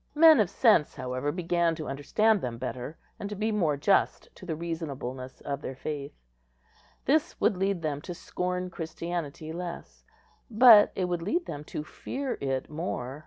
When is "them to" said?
7.83-8.15, 11.45-11.83